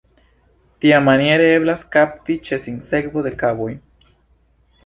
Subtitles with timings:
[0.85, 3.73] Tiamaniere eblas kapti ĉe sinsekvo de kavoj.